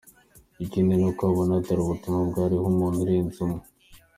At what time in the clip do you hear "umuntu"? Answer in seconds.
2.71-2.97